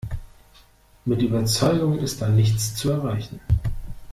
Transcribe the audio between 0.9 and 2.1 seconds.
Mit Überzeugung